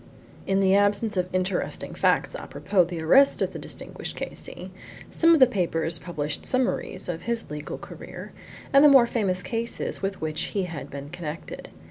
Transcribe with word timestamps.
In 0.47 0.61
the 0.61 0.73
absence 0.75 1.15
of 1.15 1.29
interesting 1.31 1.93
facts 1.93 2.33
apropos 2.35 2.81
of 2.81 2.87
the 2.87 3.03
arrest 3.03 3.39
of 3.39 3.53
the 3.53 3.59
distinguished 3.59 4.15
K.C., 4.15 4.71
some 5.11 5.31
of 5.31 5.39
the 5.39 5.45
papers 5.45 5.99
published 5.99 6.43
summaries 6.43 7.07
of 7.07 7.21
his 7.21 7.51
legal 7.51 7.77
career, 7.77 8.31
and 8.73 8.83
the 8.83 8.89
more 8.89 9.05
famous 9.05 9.43
cases 9.43 10.01
with 10.01 10.19
which 10.19 10.57
he 10.57 10.63
had 10.63 10.89
been 10.89 11.09
connected. 11.11 11.69